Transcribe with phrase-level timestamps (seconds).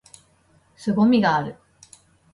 [0.75, 1.63] 凄みがある！！！！